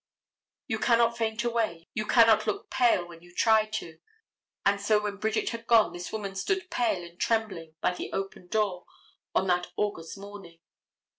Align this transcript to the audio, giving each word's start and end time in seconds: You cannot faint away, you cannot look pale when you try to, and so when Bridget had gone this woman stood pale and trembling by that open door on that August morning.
You 0.65 0.79
cannot 0.79 1.15
faint 1.15 1.43
away, 1.43 1.87
you 1.93 2.07
cannot 2.07 2.47
look 2.47 2.71
pale 2.71 3.07
when 3.07 3.21
you 3.21 3.31
try 3.35 3.67
to, 3.67 3.99
and 4.65 4.81
so 4.81 4.99
when 4.99 5.17
Bridget 5.17 5.51
had 5.51 5.67
gone 5.67 5.93
this 5.93 6.11
woman 6.11 6.33
stood 6.33 6.71
pale 6.71 7.03
and 7.07 7.19
trembling 7.19 7.75
by 7.81 7.93
that 7.93 8.09
open 8.11 8.47
door 8.47 8.87
on 9.35 9.45
that 9.45 9.71
August 9.77 10.17
morning. 10.17 10.59